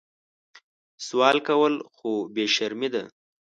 [1.05, 3.03] سوال کول خو بې شرمي ده